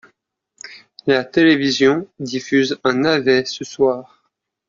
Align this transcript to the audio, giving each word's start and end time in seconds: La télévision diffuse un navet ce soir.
La 1.05 1.23
télévision 1.23 2.07
diffuse 2.17 2.79
un 2.83 2.95
navet 3.01 3.45
ce 3.45 3.63
soir. 3.63 4.25